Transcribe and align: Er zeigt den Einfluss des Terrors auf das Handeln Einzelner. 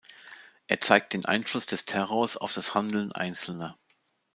Er 0.65 0.81
zeigt 0.81 1.13
den 1.13 1.25
Einfluss 1.25 1.67
des 1.67 1.85
Terrors 1.85 2.35
auf 2.35 2.53
das 2.55 2.73
Handeln 2.73 3.11
Einzelner. 3.11 3.77